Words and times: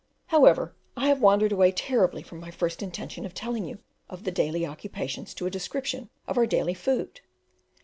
However, 0.29 0.75
I 0.97 1.09
have 1.09 1.21
wandered 1.21 1.51
away 1.51 1.71
terribly 1.71 2.23
from 2.23 2.39
my 2.39 2.49
first 2.49 2.81
intention 2.81 3.23
of 3.23 3.35
telling 3.35 3.65
you 3.67 3.77
of 4.09 4.23
the 4.23 4.31
daily 4.31 4.65
occupations 4.65 5.31
to 5.35 5.45
a 5.45 5.51
description 5.51 6.09
of 6.27 6.39
our 6.39 6.47
daily 6.47 6.73
food. 6.73 7.21